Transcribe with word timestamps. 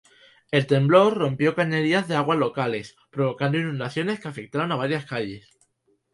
El 0.49 0.65
temblor 0.65 1.15
rompió 1.15 1.53
cañerías 1.53 2.07
de 2.07 2.15
agua 2.15 2.33
locales, 2.35 2.95
provocando 3.11 3.59
inundaciones 3.59 4.19
que 4.19 4.29
afectaron 4.29 4.71
a 4.71 4.75
varias 4.75 5.05
calles. 5.05 5.47